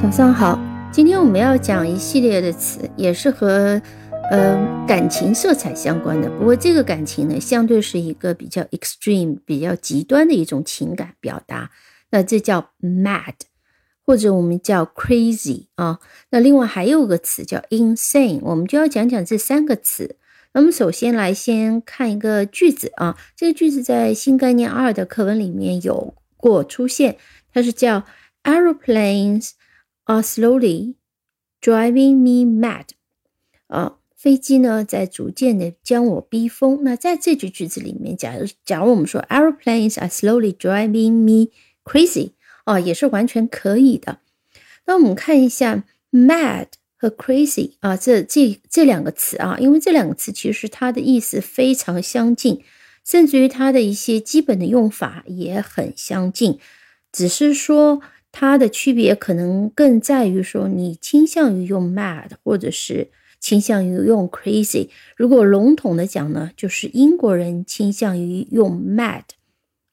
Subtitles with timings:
[0.00, 0.56] 早上好，
[0.92, 3.82] 今天我们要讲一系列的词，也是和
[4.30, 6.30] 呃感情色彩相关的。
[6.38, 11.72] 不过这个感情呢，相对是一个比较 extreme、比较极端的一种情感表达。
[12.10, 13.34] 那这叫 mad，
[14.06, 15.98] 或者我们叫 crazy 啊。
[16.30, 20.14] 那另外还有个词叫 insane，我们就要讲讲这三个词。
[20.52, 27.16] 那么首先来先看一个句子啊，这个句子在新概念二的课文里面有过出现，
[27.52, 28.04] 它是叫
[28.44, 29.50] aeroplanes
[30.08, 30.96] are slowly
[31.62, 32.86] driving me mad。
[33.68, 36.82] 啊，飞机呢在逐渐的将我逼疯。
[36.82, 41.52] 那在这句句子里面，假如假如我们说 aeroplanes are slowly driving me
[41.84, 42.32] crazy，
[42.64, 44.18] 啊，也是完全可以的。
[44.86, 46.66] 那我们看一下 mad。
[47.00, 52.60] 和 crazy 啊，这这这两个词啊，因为这两个词其实它的意思非常相近，
[53.04, 56.58] 甚至于它的一些基本的用法也很相近，
[57.12, 58.00] 只是说
[58.40, 63.08] 它的区别可能更在于说你倾向于用 mad，或者是
[63.40, 64.90] 倾向于用 crazy。
[65.16, 69.22] 如果笼统的讲呢，就是英国人倾向于用 mad。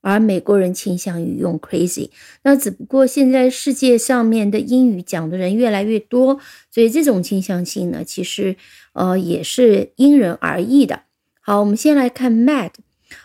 [0.00, 2.10] 而美国人倾向于用 crazy，
[2.42, 6.40] 那只不过现在世界上面的英语讲的人越来越多，
[6.72, 8.56] 所以这种倾向性呢，其实
[8.94, 11.02] 呃也是因人而异的。
[11.40, 12.72] 好，我们先来看 mad，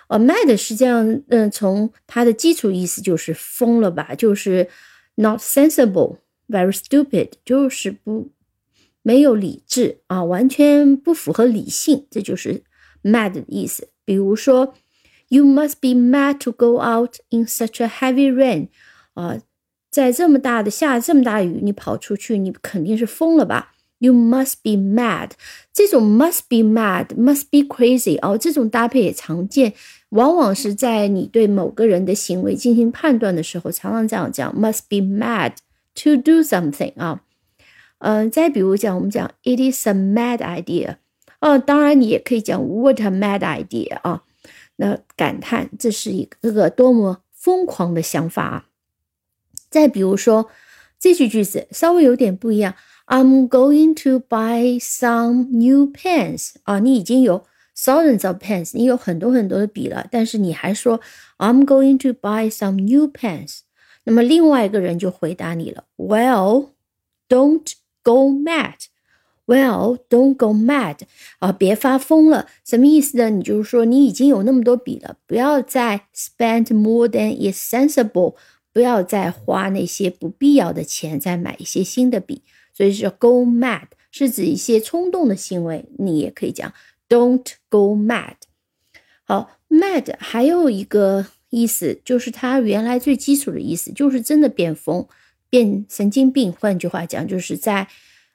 [0.08, 4.68] 呃，mad 实际上，嗯，从它的基础意思就是疯了吧，就是
[5.18, 8.32] not sensible，very stupid，就是不
[9.04, 12.64] 没有理智啊，完全不符合理性，这就是
[13.04, 13.90] mad 的意思。
[14.04, 14.74] 比如说。
[15.30, 18.70] You must be mad to go out in such a heavy rain，
[19.14, 19.38] 啊，
[19.92, 25.32] 在这么大的下这么大雨，你跑出去，你肯定是疯了吧？You must be mad，
[25.74, 29.74] 这种 must be mad，must be crazy，哦，这种搭配也常见，
[30.10, 35.54] 往往是在你对某个人的行为进行判断的时候，常常这样讲，must be mad
[35.96, 37.22] to do something，啊，
[38.00, 40.98] 嗯，再比如讲，我们讲 it is a mad idea，
[41.40, 44.24] 哦，当然你也可以讲 what a mad idea，啊。
[44.80, 48.66] 那感叹这是一个多么疯狂的想法啊！
[49.72, 50.50] 再比如说
[51.00, 52.74] 这句句子稍微有点不一样
[53.06, 61.00] ，I'm going to buy some new pens 啊，你已经有 thousands of pens，你有很多很多的笔了，但是你还说
[61.38, 63.60] I'm going to buy some new pens，
[64.06, 68.74] 那么另外一个人就回答你了，Well，don't go mad。
[69.50, 70.98] Well, don't go mad
[71.40, 71.54] 啊！
[71.54, 73.30] 别发疯了，什么意思呢？
[73.30, 78.36] 你就是说，你已经有那么多笔了，不要再 spend more than is sensible，
[78.78, 82.44] 不要再花那些不必要的钱，再买一些新的笔。
[82.76, 85.86] 所以是 go mad，是指一些冲动的行为。
[85.98, 86.72] 你也可以讲
[87.10, 88.36] don't go mad。
[89.24, 95.08] 好，mad 还有一个意思，就是它原来最基础的意思，就是真的变疯、
[95.50, 96.54] 变神经病。
[96.54, 97.88] 换句话讲，就是在。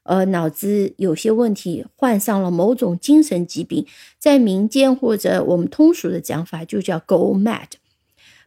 [0.04, 3.86] 呃，脑子有些问题，患上了某种精神疾病，
[4.18, 7.68] 在民间或者我们通俗的讲法就叫 go mad。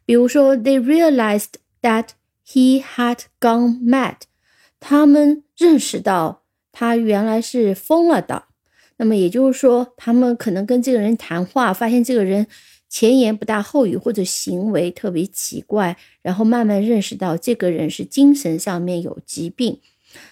[0.05, 1.53] 比如说，they realized
[1.85, 2.09] that
[2.43, 4.15] he had gone mad，
[4.79, 6.41] 他们认识到
[6.71, 8.45] 他原来是疯了的。
[8.97, 12.47] 那么也就是说，他们可能跟这个人谈话，发现这个人
[12.89, 19.79] 前言不搭后语，或者行为特别奇怪，然后慢慢认识到这个人是精神上面有疾病。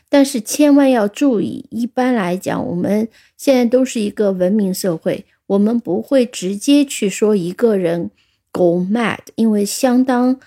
[0.07, 8.11] 但是千万要注意，一般来讲，我们现在都是一个文明社会，我们不会直接去说一个人
[8.51, 10.39] go mad，因为相当，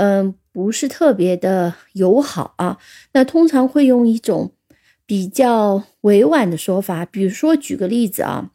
[0.00, 2.78] 嗯，不是特别的友好啊。
[3.12, 4.52] 那通常会用一种
[5.04, 8.52] 比较委婉的说法，比如说举个例子啊，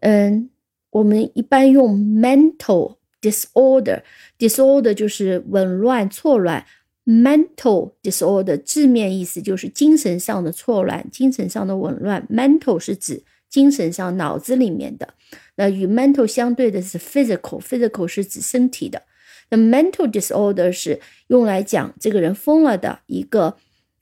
[0.00, 0.48] 嗯，
[0.88, 6.64] 我们一般用 mental disorder，disorder 就是紊乱、错乱。
[7.06, 12.26] Mental disorder 字面意思就是精神上的错乱、精神上的紊乱。
[12.32, 15.12] Mental 是指精神上、脑子里面的。
[15.56, 19.02] 那与 mental 相对的是 physical，physical 是指身体的。
[19.50, 23.56] 那 mental disorder 是用来讲这个人疯了的一个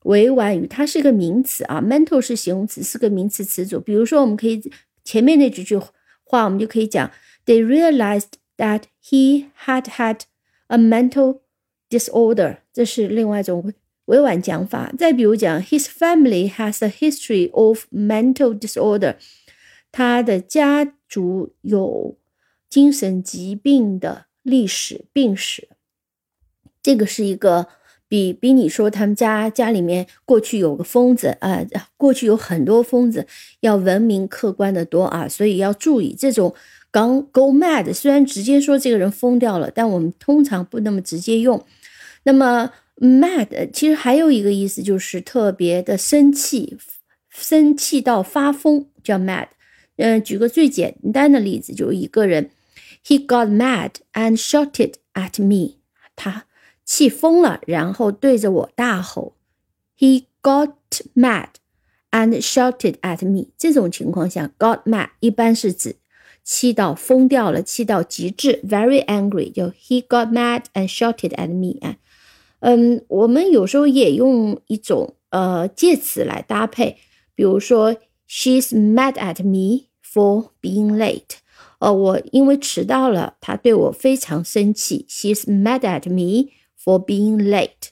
[0.05, 1.81] 委婉语，它是一个名词啊。
[1.81, 3.81] Mental 是形容词，是个名词词组。
[3.81, 4.63] 比如说，我们可以
[5.05, 5.77] 前面那几句
[6.25, 7.11] 话，我们就可以讲
[7.47, 10.21] ：They realized that he had had
[10.69, 11.41] a mental
[11.91, 13.73] disorder，这是另外一种
[14.07, 14.93] 委婉讲法。
[14.99, 19.17] 再比如讲，His family has a history of mental disorder，
[19.93, 22.17] 他的家族有
[22.69, 25.69] 精神疾病的历史病史。
[26.83, 27.69] 这个是一个
[28.09, 31.65] 比比你说他们家家里面过去有个疯子啊，
[31.97, 33.27] 过去有很多疯子
[33.61, 36.55] 要文明客观的多啊，所以要注意这种
[36.91, 37.93] 刚 go mad。
[37.95, 41.65] 虽然直接说这个人疯掉了，但我们通常不那么直接用。
[42.25, 46.77] 那么 mad 其实还有一个意思就是特别的生气，
[47.31, 49.49] 生气到发疯叫 mad。
[49.97, 52.51] 嗯，举个最简单的例子，就是一个人
[53.06, 55.78] ，he got mad and shouted at me，
[56.16, 56.46] 他
[56.84, 59.36] 气疯了，然后对着我大吼。
[59.98, 60.74] he got
[61.16, 61.50] mad
[62.12, 63.48] and shouted at me。
[63.58, 65.98] 这种情况下，got mad 一般是指
[66.44, 71.98] 气到疯掉了，气到极致，very angry，就 he got mad and shouted at me 啊。
[72.60, 76.98] 嗯，我们有时候也用一种呃介词来搭配，
[77.36, 77.94] 比如说
[78.30, 81.38] she's mad at me for being late。
[81.82, 85.06] 呃，我因为迟到了，她对我非常生气。
[85.10, 87.90] She's mad at me for being late。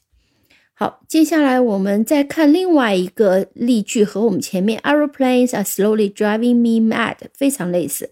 [0.74, 8.12] 好，接下来我们再看另外一个例句，和我们前面 aeroplanes are slowly driving me mad 非常类似，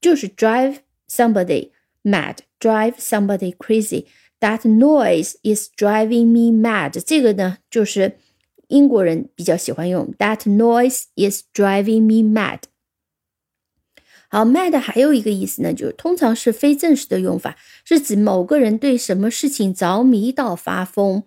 [0.00, 0.78] 就是 drive
[1.08, 1.70] somebody
[2.02, 7.00] mad，drive somebody crazy。That noise is driving me mad。
[7.06, 8.18] 这个呢，就是
[8.68, 10.12] 英国人比较喜欢用。
[10.18, 12.60] That noise is driving me mad。
[14.29, 21.23] 好，mad 还有一个意思呢，就是通常是非正式的用法，是指某个人对什么事情着迷到发疯。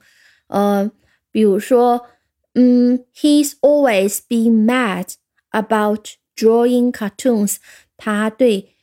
[0.49, 0.91] 呃，
[1.31, 2.07] 比如说，
[2.55, 5.15] 嗯，He's always been mad
[5.51, 7.57] about drawing cartoons。
[7.97, 8.75] 他对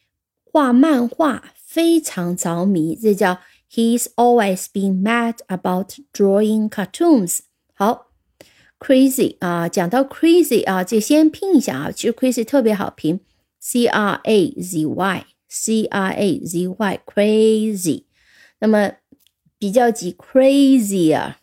[0.43, 3.39] 画漫画非常着迷，这叫。
[3.67, 7.39] He's always been mad about drawing cartoons。
[7.73, 8.11] 好
[8.79, 11.91] ，crazy 啊，讲到 crazy 啊，就先拼一下啊。
[11.91, 13.19] 其实 crazy 特别好拼
[13.64, 18.04] ，c r a z y，c r a z y，crazy。
[18.60, 18.92] 那么
[19.58, 21.34] 比较级 crazier，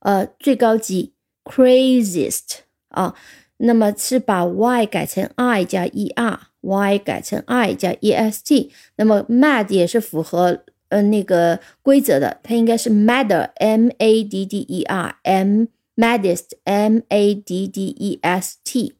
[0.00, 1.14] 呃，最高级
[1.44, 2.58] craziest
[2.88, 3.14] 啊。
[3.58, 8.72] 那么是把 y 改成 i 加 e r，y 改成 i 加 e s t。
[8.96, 10.64] 那么 mad 也是符合。
[10.90, 15.64] 呃，那个规则的，它应该是 madder，m a d d e r，m
[15.96, 18.94] maddest，m a d d e s t。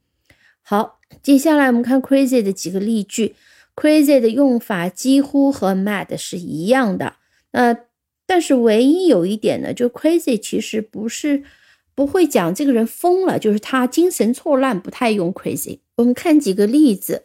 [0.70, 3.34] 好，接下来我们看 crazy 的几个例句。
[3.76, 7.16] crazy 的用法几乎和 mad 是一样的。
[7.54, 7.76] 那
[8.28, 11.42] 但是唯一有一点呢，就 crazy 其实不是
[11.96, 15.80] 不会讲这个人疯了，就是他精神错乱，不太用 crazy。
[15.96, 17.24] 我们看几个例子，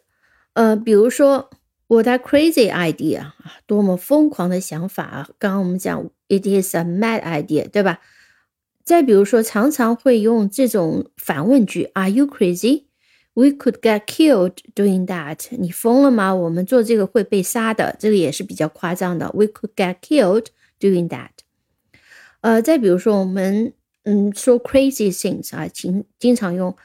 [0.55, 1.51] 呃，比如说。
[1.87, 3.35] What a crazy idea 啊！
[3.67, 5.29] 多么疯狂的想法啊！
[5.39, 8.01] 刚刚我们讲，it is a mad idea，对吧？
[8.83, 12.84] 再比如说，常常会用这种反问句：Are you crazy?
[13.34, 15.48] We could get killed doing that。
[15.52, 16.34] 你疯了吗？
[16.36, 17.96] 我们做这个会被杀的。
[18.00, 19.32] 这个也是比较夸张的。
[19.34, 20.48] We could get killed
[20.80, 21.30] doing that。
[22.42, 23.74] 呃，再比如说，我们
[24.04, 26.76] 嗯说 crazy things 啊，经经常用。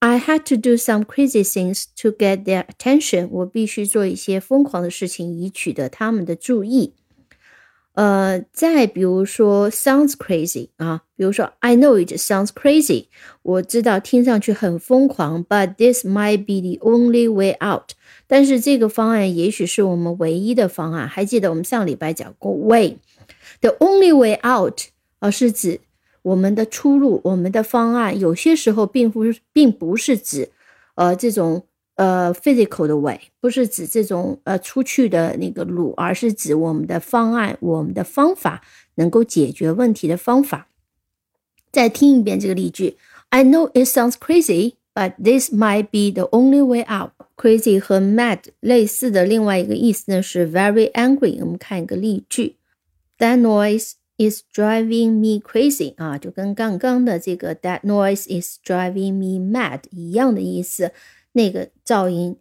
[0.00, 3.28] I had to do some crazy things to get their attention。
[3.30, 6.94] 我必须做一些疯狂的事情以取得他们的注意。
[7.95, 13.07] 呃，再比如说，sounds crazy 啊，比如说，I know it sounds crazy。
[13.41, 17.91] 我知道听上去很疯狂，but this might be the only way out。
[18.27, 21.07] 但是这个方案也许是我们唯一的方案。
[21.07, 24.81] 还记得我们上礼拜讲过，way，the only way out
[25.19, 25.79] 啊，是指。
[26.23, 30.49] 我们的出路，我们的方案，有些时候并不，并不是指，
[30.95, 38.61] 呃，这种呃 physical 的 way，不是指这种呃出去的那个路，而是指我们的方案，我们的方法
[38.95, 40.67] 能够解决问题的方法。
[41.71, 42.97] 再听一遍这个例句
[43.29, 47.11] ：I know it sounds crazy, but this might be the only way out.
[47.35, 51.37] Crazy 和 mad 类似的另外一个意思呢是 very angry。
[51.41, 52.57] 我们看一个例句
[53.17, 53.93] ：That noise.
[54.17, 60.93] is driving me crazy 啊，就跟刚刚的这个 that noise is driving me mad 一样的意思。
[61.35, 62.37] 那个噪音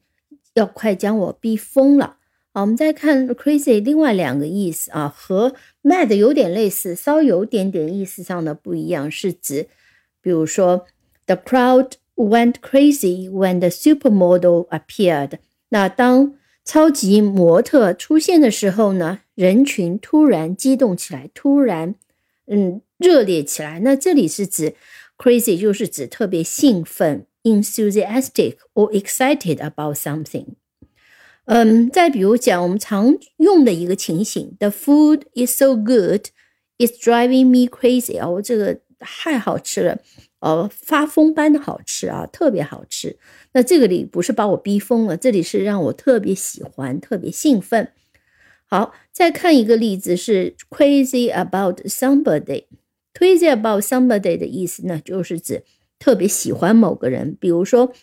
[0.54, 2.16] 要快将我逼疯了。
[2.52, 9.66] 好，我们再看 crazy 另外两个意思啊，和 mad 有点类似，稍有点点意思上的不一样，是指，
[10.20, 10.86] 比如说
[11.26, 15.38] the crowd went crazy when the supermodel appeared。
[15.70, 21.96] 那当超级模特出现的时候呢，人群突然激动起来，突然，
[22.46, 23.80] 嗯，热烈起来。
[23.80, 24.76] 那这里是指
[25.18, 30.56] crazy，就是指特别兴奋，enthusiastic or excited about something。
[31.44, 36.30] 嗯，再比如讲我们常用的一个情形，The food is so good,
[36.78, 38.18] it's driving me crazy。
[38.18, 40.00] 哦，这个太好吃了。
[40.40, 43.18] 呃，发疯般的好吃啊，特别好吃。
[43.52, 47.92] 那这个里不是把我逼疯了，这里是让我特别喜欢，特别兴奋。
[48.66, 52.64] 好，再看一个例子是 crazy about somebody。
[53.14, 55.62] crazy about somebody 的意思呢，就是指
[56.03, 57.35] 特别喜欢某个人。
[57.39, 57.93] 比如说，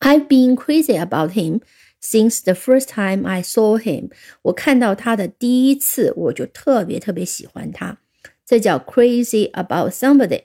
[0.00, 1.60] I've been crazy about him
[2.02, 4.10] since the first time I saw him。
[4.42, 7.98] 我看到他的第一次，我就特别特别喜欢他。
[8.46, 10.42] 这叫 crazy about somebody。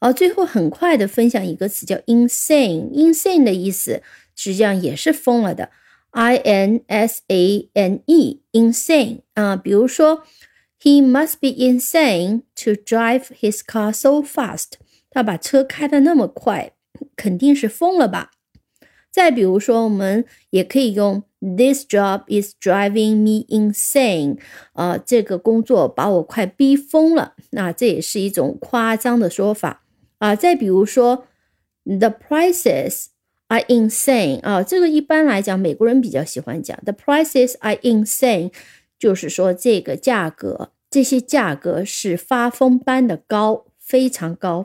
[0.00, 4.02] 好，最后很快的分享一个词叫 insane。insane 的意思
[4.34, 5.70] 实际上也是疯了的，
[6.10, 10.24] i n s a n e，insane 啊，比如说。
[10.84, 14.72] He must be insane to drive his car so fast。
[15.17, 16.73] 他把车开的那么快，
[17.15, 18.29] 肯定是疯了吧？
[19.09, 24.37] 再比如说，我们也可以用 This job is driving me insane。
[24.73, 27.33] 啊，这个工作把我快逼疯了。
[27.49, 29.81] 那这也是一种夸张的说法
[30.19, 30.35] 啊。
[30.35, 31.25] 再比如说
[31.83, 33.05] ，The prices
[33.47, 34.41] are insane。
[34.41, 38.53] 啊，这个一般来讲，美国人比较喜欢讲 The prices are insane。
[38.99, 44.63] 就是说，这个价格，这些价格是发疯般的高，非常高。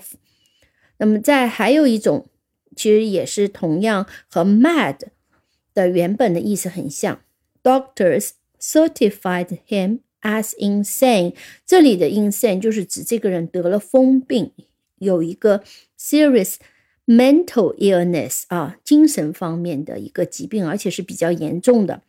[1.02, 2.28] 那么，在还有一种，
[2.76, 4.98] 其实也是同样和 mad
[5.74, 7.20] 的原本的意思很像。
[7.60, 8.30] Doctors
[8.60, 11.34] certified him as insane。
[11.66, 14.52] 这里的 insane 就是指这个人得了疯病，
[15.00, 15.64] 有一个
[15.98, 16.58] serious
[17.04, 22.02] mental illness 啊，精神方面的一个疾病，而且是比较严重的。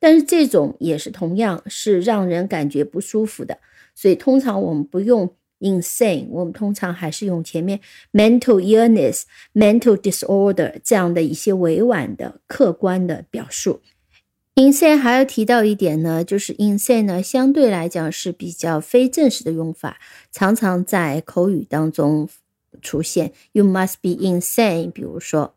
[0.00, 3.58] 但是这种也是同样是让人感觉不舒服的，
[3.94, 7.80] 所以通常我们不用 insane，我们通常还是用前面
[8.12, 9.22] mental illness、
[9.54, 13.80] mental disorder 这样的一些委婉的、客观的表述。
[14.56, 19.96] insane 还要提到一点呢，就是 insane 呢相对来讲是比较非正式的用法，
[20.30, 22.28] 常常在口语当中
[22.82, 23.32] 出现。
[23.52, 25.54] You must be insane，比如说。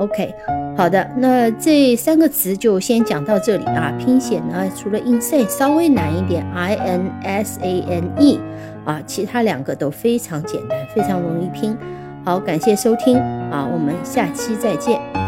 [0.00, 0.32] OK，
[0.76, 3.90] 好的，那这三个词就先讲到这里啊。
[3.98, 8.38] 拼写呢，除了 insane 稍微难一点，I N S A N E
[8.88, 11.76] 啊，其他两个都非常简单，非常容易拼。
[12.24, 15.27] 好，感谢收听啊，我们下期再见。